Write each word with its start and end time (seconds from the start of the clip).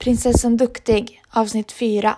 Prinsessan 0.00 0.56
Duktig, 0.56 1.22
avsnitt 1.30 1.72
4. 1.72 2.16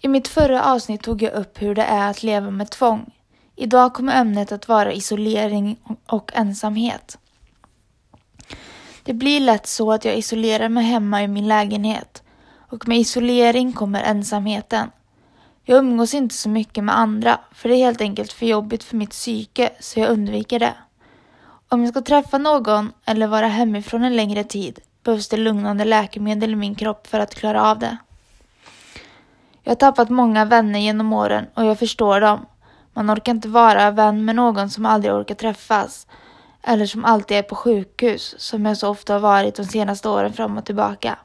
I 0.00 0.08
mitt 0.08 0.28
förra 0.28 0.64
avsnitt 0.64 1.02
tog 1.02 1.22
jag 1.22 1.32
upp 1.32 1.62
hur 1.62 1.74
det 1.74 1.82
är 1.82 2.10
att 2.10 2.22
leva 2.22 2.50
med 2.50 2.70
tvång. 2.70 3.12
Idag 3.56 3.94
kommer 3.94 4.20
ämnet 4.20 4.52
att 4.52 4.68
vara 4.68 4.92
isolering 4.92 5.76
och 6.06 6.30
ensamhet. 6.34 7.18
Det 9.04 9.12
blir 9.12 9.40
lätt 9.40 9.66
så 9.66 9.92
att 9.92 10.04
jag 10.04 10.16
isolerar 10.16 10.68
mig 10.68 10.84
hemma 10.84 11.22
i 11.22 11.28
min 11.28 11.48
lägenhet 11.48 12.22
och 12.70 12.88
med 12.88 12.98
isolering 12.98 13.72
kommer 13.72 14.02
ensamheten. 14.02 14.90
Jag 15.64 15.78
umgås 15.78 16.14
inte 16.14 16.34
så 16.34 16.48
mycket 16.48 16.84
med 16.84 16.98
andra 16.98 17.40
för 17.52 17.68
det 17.68 17.74
är 17.74 17.84
helt 17.84 18.00
enkelt 18.00 18.32
för 18.32 18.46
jobbigt 18.46 18.84
för 18.84 18.96
mitt 18.96 19.10
psyke 19.10 19.70
så 19.80 20.00
jag 20.00 20.10
undviker 20.10 20.58
det. 20.58 20.74
Om 21.68 21.80
jag 21.84 21.90
ska 21.90 22.00
träffa 22.00 22.38
någon 22.38 22.92
eller 23.04 23.26
vara 23.26 23.48
hemifrån 23.48 24.04
en 24.04 24.16
längre 24.16 24.44
tid 24.44 24.80
behövs 25.02 25.28
det 25.28 25.36
lugnande 25.36 25.84
läkemedel 25.84 26.52
i 26.52 26.56
min 26.56 26.74
kropp 26.74 27.06
för 27.06 27.20
att 27.20 27.34
klara 27.34 27.70
av 27.70 27.78
det. 27.78 27.96
Jag 29.62 29.70
har 29.70 29.76
tappat 29.76 30.10
många 30.10 30.44
vänner 30.44 30.78
genom 30.78 31.12
åren 31.12 31.46
och 31.54 31.64
jag 31.64 31.78
förstår 31.78 32.20
dem. 32.20 32.46
Man 32.92 33.10
orkar 33.10 33.32
inte 33.32 33.48
vara 33.48 33.90
vän 33.90 34.24
med 34.24 34.36
någon 34.36 34.70
som 34.70 34.86
aldrig 34.86 35.14
orkar 35.14 35.34
träffas 35.34 36.06
eller 36.62 36.86
som 36.86 37.04
alltid 37.04 37.36
är 37.36 37.42
på 37.42 37.54
sjukhus 37.54 38.34
som 38.38 38.66
jag 38.66 38.76
så 38.76 38.88
ofta 38.88 39.12
har 39.12 39.20
varit 39.20 39.54
de 39.54 39.64
senaste 39.64 40.08
åren 40.08 40.32
fram 40.32 40.58
och 40.58 40.64
tillbaka. 40.64 41.18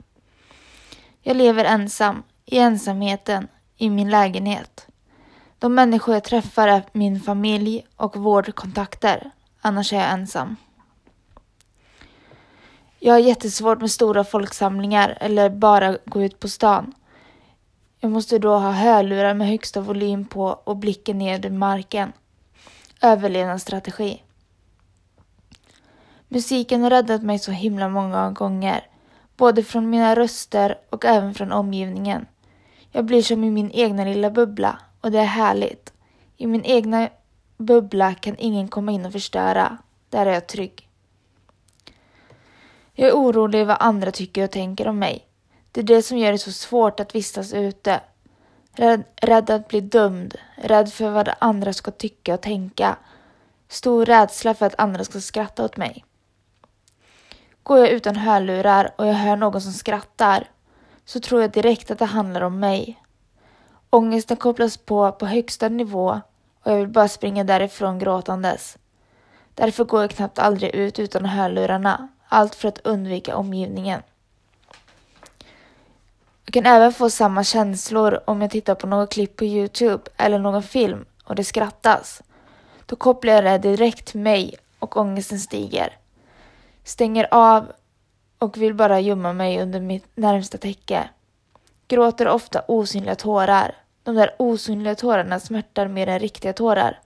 Jag 1.21 1.37
lever 1.37 1.65
ensam, 1.65 2.23
i 2.45 2.57
ensamheten, 2.57 3.47
i 3.77 3.89
min 3.89 4.09
lägenhet. 4.09 4.87
De 5.59 5.75
människor 5.75 6.13
jag 6.13 6.23
träffar 6.23 6.67
är 6.67 6.83
min 6.91 7.19
familj 7.19 7.85
och 7.95 8.17
vårdkontakter, 8.17 9.31
annars 9.61 9.93
är 9.93 9.97
jag 9.97 10.09
ensam. 10.11 10.55
Jag 13.05 13.13
har 13.13 13.19
jättesvårt 13.19 13.81
med 13.81 13.91
stora 13.91 14.23
folksamlingar 14.23 15.17
eller 15.21 15.49
bara 15.49 15.97
gå 16.05 16.23
ut 16.23 16.39
på 16.39 16.47
stan. 16.47 16.93
Jag 17.99 18.11
måste 18.11 18.39
då 18.39 18.57
ha 18.57 18.71
hörlurar 18.71 19.33
med 19.33 19.47
högsta 19.47 19.81
volym 19.81 20.25
på 20.25 20.43
och 20.43 20.77
blicken 20.77 21.17
ner 21.17 21.45
i 21.45 21.49
marken. 21.49 22.13
Överlevnadsstrategi. 23.01 24.23
Musiken 26.27 26.83
har 26.83 26.89
räddat 26.89 27.23
mig 27.23 27.39
så 27.39 27.51
himla 27.51 27.89
många 27.89 28.31
gånger. 28.31 28.87
Både 29.37 29.63
från 29.63 29.89
mina 29.89 30.15
röster 30.15 30.77
och 30.89 31.05
även 31.05 31.33
från 31.33 31.51
omgivningen. 31.51 32.25
Jag 32.91 33.05
blir 33.05 33.21
som 33.21 33.43
i 33.43 33.51
min 33.51 33.71
egna 33.71 34.05
lilla 34.05 34.31
bubbla 34.31 34.79
och 35.01 35.11
det 35.11 35.19
är 35.19 35.25
härligt. 35.25 35.93
I 36.37 36.47
min 36.47 36.65
egna 36.65 37.09
bubbla 37.57 38.13
kan 38.13 38.35
ingen 38.39 38.67
komma 38.67 38.91
in 38.91 39.05
och 39.05 39.11
förstöra. 39.11 39.77
Där 40.09 40.25
är 40.25 40.33
jag 40.33 40.47
trygg. 40.47 40.89
Jag 42.97 43.09
är 43.09 43.13
orolig 43.13 43.67
vad 43.67 43.77
andra 43.79 44.11
tycker 44.11 44.43
och 44.43 44.51
tänker 44.51 44.87
om 44.87 44.99
mig. 44.99 45.25
Det 45.71 45.79
är 45.81 45.83
det 45.83 46.01
som 46.01 46.17
gör 46.17 46.31
det 46.31 46.37
så 46.37 46.51
svårt 46.51 46.99
att 46.99 47.15
vistas 47.15 47.53
ute. 47.53 47.99
Rädd, 48.71 49.03
rädd 49.15 49.49
att 49.49 49.67
bli 49.67 49.81
dömd, 49.81 50.35
rädd 50.55 50.93
för 50.93 51.09
vad 51.09 51.29
andra 51.39 51.73
ska 51.73 51.91
tycka 51.91 52.33
och 52.33 52.41
tänka. 52.41 52.97
Stor 53.67 54.05
rädsla 54.05 54.53
för 54.53 54.65
att 54.65 54.79
andra 54.79 55.03
ska 55.03 55.21
skratta 55.21 55.65
åt 55.65 55.77
mig. 55.77 56.05
Går 57.63 57.79
jag 57.79 57.89
utan 57.89 58.15
hörlurar 58.15 58.93
och 58.95 59.07
jag 59.07 59.13
hör 59.13 59.35
någon 59.35 59.61
som 59.61 59.73
skrattar 59.73 60.47
så 61.05 61.19
tror 61.19 61.41
jag 61.41 61.51
direkt 61.51 61.91
att 61.91 61.99
det 61.99 62.05
handlar 62.05 62.41
om 62.41 62.59
mig. 62.59 63.01
Ångesten 63.89 64.37
kopplas 64.37 64.77
på 64.77 65.11
på 65.11 65.25
högsta 65.25 65.69
nivå 65.69 66.21
och 66.63 66.71
jag 66.71 66.77
vill 66.77 66.87
bara 66.87 67.07
springa 67.07 67.43
därifrån 67.43 67.99
gråtandes. 67.99 68.77
Därför 69.53 69.83
går 69.83 70.01
jag 70.01 70.11
knappt 70.11 70.39
aldrig 70.39 70.75
ut 70.75 70.99
utan 70.99 71.25
hörlurarna, 71.25 72.07
allt 72.27 72.55
för 72.55 72.67
att 72.67 72.79
undvika 72.83 73.35
omgivningen. 73.35 74.01
Jag 76.45 76.53
kan 76.53 76.65
även 76.65 76.93
få 76.93 77.09
samma 77.09 77.43
känslor 77.43 78.19
om 78.25 78.41
jag 78.41 78.51
tittar 78.51 78.75
på 78.75 78.87
något 78.87 79.13
klipp 79.13 79.35
på 79.35 79.45
Youtube 79.45 80.03
eller 80.17 80.39
någon 80.39 80.63
film 80.63 81.05
och 81.23 81.35
det 81.35 81.43
skrattas. 81.43 82.21
Då 82.85 82.95
kopplar 82.95 83.33
jag 83.33 83.43
det 83.43 83.57
direkt 83.57 84.05
till 84.05 84.19
mig 84.19 84.55
och 84.79 84.97
ångesten 84.97 85.39
stiger. 85.39 85.97
Stänger 86.83 87.27
av 87.31 87.71
och 88.39 88.57
vill 88.57 88.73
bara 88.73 88.99
gömma 88.99 89.33
mig 89.33 89.61
under 89.61 89.79
mitt 89.79 90.05
närmsta 90.15 90.57
täcke. 90.57 91.09
Gråter 91.87 92.27
ofta 92.27 92.63
osynliga 92.67 93.15
tårar. 93.15 93.75
De 94.03 94.15
där 94.15 94.35
osynliga 94.39 94.95
tårarna 94.95 95.39
smärtar 95.39 95.87
mer 95.87 96.07
än 96.07 96.19
riktiga 96.19 96.53
tårar. 96.53 96.99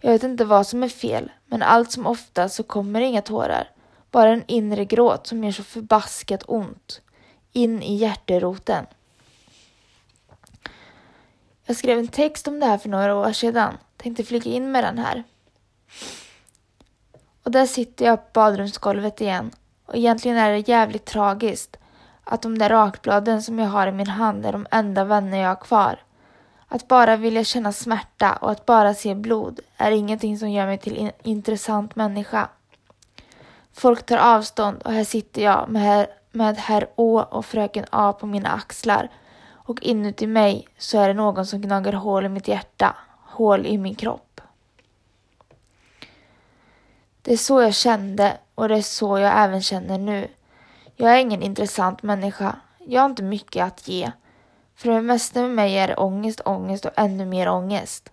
Jag 0.00 0.12
vet 0.12 0.22
inte 0.22 0.44
vad 0.44 0.66
som 0.66 0.82
är 0.82 0.88
fel, 0.88 1.30
men 1.46 1.62
allt 1.62 1.92
som 1.92 2.06
ofta 2.06 2.48
så 2.48 2.62
kommer 2.62 3.00
inga 3.00 3.22
tårar. 3.22 3.70
Bara 4.18 4.30
en 4.30 4.44
inre 4.46 4.84
gråt 4.84 5.26
som 5.26 5.44
gör 5.44 5.52
så 5.52 5.62
förbaskat 5.62 6.42
ont. 6.46 7.00
In 7.52 7.82
i 7.82 7.94
hjärteroten. 7.94 8.86
Jag 11.64 11.76
skrev 11.76 11.98
en 11.98 12.08
text 12.08 12.48
om 12.48 12.60
det 12.60 12.66
här 12.66 12.78
för 12.78 12.88
några 12.88 13.16
år 13.16 13.32
sedan. 13.32 13.74
Tänkte 13.96 14.24
flika 14.24 14.48
in 14.48 14.72
med 14.72 14.84
den 14.84 14.98
här. 14.98 15.24
Och 17.42 17.50
där 17.50 17.66
sitter 17.66 18.04
jag 18.04 18.18
på 18.18 18.30
badrumsgolvet 18.32 19.20
igen. 19.20 19.50
Och 19.86 19.96
egentligen 19.96 20.36
är 20.36 20.50
det 20.50 20.68
jävligt 20.68 21.04
tragiskt 21.04 21.76
att 22.24 22.42
de 22.42 22.58
där 22.58 22.68
rakbladen 22.68 23.42
som 23.42 23.58
jag 23.58 23.68
har 23.68 23.86
i 23.86 23.92
min 23.92 24.08
hand 24.08 24.46
är 24.46 24.52
de 24.52 24.66
enda 24.70 25.04
vänner 25.04 25.38
jag 25.38 25.48
har 25.48 25.56
kvar. 25.64 26.02
Att 26.68 26.88
bara 26.88 27.16
vilja 27.16 27.44
känna 27.44 27.72
smärta 27.72 28.36
och 28.36 28.50
att 28.50 28.66
bara 28.66 28.94
se 28.94 29.14
blod 29.14 29.60
är 29.76 29.90
ingenting 29.90 30.38
som 30.38 30.50
gör 30.50 30.66
mig 30.66 30.78
till 30.78 30.98
en 30.98 31.12
intressant 31.22 31.96
människa. 31.96 32.48
Folk 33.72 34.06
tar 34.06 34.16
avstånd 34.16 34.82
och 34.82 34.92
här 34.92 35.04
sitter 35.04 35.42
jag 35.42 35.68
med 35.68 35.82
herr, 35.82 36.06
med 36.32 36.56
herr 36.56 36.88
Å 36.96 37.20
och 37.20 37.46
fröken 37.46 37.84
A 37.90 38.12
på 38.12 38.26
mina 38.26 38.48
axlar 38.48 39.08
och 39.50 39.82
inuti 39.82 40.26
mig 40.26 40.68
så 40.78 40.98
är 40.98 41.08
det 41.08 41.14
någon 41.14 41.46
som 41.46 41.60
gnager 41.60 41.92
hål 41.92 42.24
i 42.24 42.28
mitt 42.28 42.48
hjärta, 42.48 42.96
hål 43.24 43.66
i 43.66 43.78
min 43.78 43.94
kropp. 43.94 44.40
Det 47.22 47.32
är 47.32 47.36
så 47.36 47.62
jag 47.62 47.74
kände 47.74 48.36
och 48.54 48.68
det 48.68 48.76
är 48.76 48.82
så 48.82 49.18
jag 49.18 49.32
även 49.36 49.62
känner 49.62 49.98
nu. 49.98 50.28
Jag 50.96 51.12
är 51.12 51.18
ingen 51.18 51.42
intressant 51.42 52.02
människa. 52.02 52.56
Jag 52.78 53.00
har 53.00 53.08
inte 53.08 53.22
mycket 53.22 53.64
att 53.64 53.88
ge. 53.88 54.12
För 54.74 54.90
det 54.90 55.02
mesta 55.02 55.40
med 55.40 55.50
mig 55.50 55.78
är 55.78 55.88
det 55.88 55.96
ångest, 55.96 56.40
ångest 56.44 56.84
och 56.84 56.92
ännu 56.96 57.26
mer 57.26 57.48
ångest. 57.48 58.12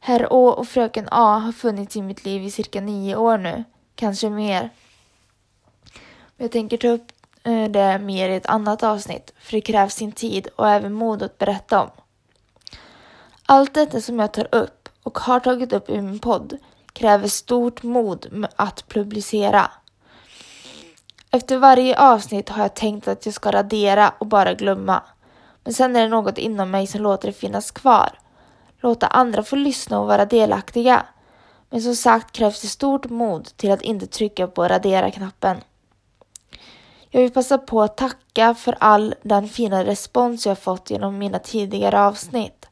Herr 0.00 0.32
Å 0.32 0.48
och 0.48 0.68
fröken 0.68 1.08
A 1.10 1.38
har 1.38 1.52
funnits 1.52 1.96
i 1.96 2.02
mitt 2.02 2.24
liv 2.24 2.42
i 2.42 2.50
cirka 2.50 2.80
nio 2.80 3.16
år 3.16 3.38
nu, 3.38 3.64
kanske 4.00 4.30
mer. 4.30 4.70
Jag 6.36 6.52
tänker 6.52 6.76
ta 6.76 6.88
upp 6.88 7.12
eh, 7.42 7.64
det 7.64 7.98
mer 7.98 8.28
i 8.28 8.36
ett 8.36 8.46
annat 8.46 8.82
avsnitt, 8.82 9.32
för 9.38 9.52
det 9.52 9.60
krävs 9.60 9.94
sin 9.94 10.12
tid 10.12 10.48
och 10.56 10.68
även 10.68 10.92
mod 10.92 11.22
att 11.22 11.38
berätta 11.38 11.82
om. 11.82 11.90
Allt 13.46 13.74
detta 13.74 14.00
som 14.00 14.18
jag 14.18 14.32
tar 14.32 14.54
upp 14.54 14.88
och 15.02 15.18
har 15.18 15.40
tagit 15.40 15.72
upp 15.72 15.90
i 15.90 16.00
min 16.00 16.18
podd 16.18 16.58
kräver 16.92 17.28
stort 17.28 17.82
mod 17.82 18.46
att 18.56 18.88
publicera. 18.88 19.70
Efter 21.30 21.58
varje 21.58 21.98
avsnitt 21.98 22.48
har 22.48 22.62
jag 22.62 22.74
tänkt 22.74 23.08
att 23.08 23.26
jag 23.26 23.34
ska 23.34 23.52
radera 23.52 24.12
och 24.18 24.26
bara 24.26 24.54
glömma. 24.54 25.02
Men 25.64 25.74
sen 25.74 25.96
är 25.96 26.02
det 26.02 26.08
något 26.08 26.38
inom 26.38 26.70
mig 26.70 26.86
som 26.86 27.02
låter 27.02 27.28
det 27.28 27.34
finnas 27.34 27.70
kvar. 27.70 28.10
Låta 28.80 29.06
andra 29.06 29.42
få 29.42 29.56
lyssna 29.56 30.00
och 30.00 30.06
vara 30.06 30.24
delaktiga. 30.24 31.06
Men 31.70 31.82
som 31.82 31.96
sagt 31.96 32.32
krävs 32.32 32.60
det 32.60 32.68
stort 32.68 33.10
mod 33.10 33.56
till 33.56 33.70
att 33.70 33.82
inte 33.82 34.06
trycka 34.06 34.46
på 34.46 34.68
radera-knappen. 34.68 35.56
Jag 37.10 37.20
vill 37.20 37.32
passa 37.32 37.58
på 37.58 37.82
att 37.82 37.96
tacka 37.96 38.54
för 38.54 38.76
all 38.80 39.14
den 39.22 39.48
fina 39.48 39.84
respons 39.84 40.46
jag 40.46 40.58
fått 40.58 40.90
genom 40.90 41.18
mina 41.18 41.38
tidigare 41.38 42.00
avsnitt. 42.00 42.66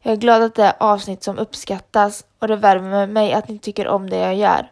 Jag 0.00 0.12
är 0.12 0.16
glad 0.16 0.42
att 0.42 0.54
det 0.54 0.64
är 0.64 0.74
avsnitt 0.78 1.22
som 1.22 1.38
uppskattas 1.38 2.24
och 2.38 2.48
det 2.48 2.56
värmer 2.56 3.06
mig 3.06 3.32
att 3.32 3.48
ni 3.48 3.58
tycker 3.58 3.88
om 3.88 4.10
det 4.10 4.16
jag 4.16 4.34
gör. 4.36 4.70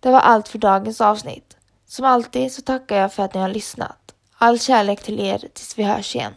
Det 0.00 0.10
var 0.10 0.20
allt 0.20 0.48
för 0.48 0.58
dagens 0.58 1.00
avsnitt. 1.00 1.56
Som 1.86 2.04
alltid 2.04 2.52
så 2.52 2.62
tackar 2.62 2.96
jag 2.96 3.12
för 3.12 3.22
att 3.22 3.34
ni 3.34 3.40
har 3.40 3.48
lyssnat. 3.48 4.14
All 4.38 4.58
kärlek 4.58 5.02
till 5.02 5.20
er 5.20 5.38
tills 5.38 5.78
vi 5.78 5.82
hörs 5.82 6.16
igen. 6.16 6.34